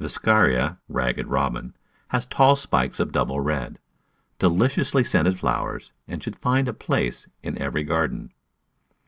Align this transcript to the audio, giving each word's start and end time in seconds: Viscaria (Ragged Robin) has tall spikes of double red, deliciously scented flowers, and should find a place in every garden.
Viscaria 0.00 0.78
(Ragged 0.88 1.28
Robin) 1.28 1.72
has 2.08 2.26
tall 2.26 2.56
spikes 2.56 2.98
of 2.98 3.12
double 3.12 3.38
red, 3.38 3.78
deliciously 4.40 5.04
scented 5.04 5.38
flowers, 5.38 5.92
and 6.08 6.20
should 6.20 6.34
find 6.40 6.66
a 6.66 6.72
place 6.72 7.28
in 7.40 7.56
every 7.62 7.84
garden. 7.84 8.32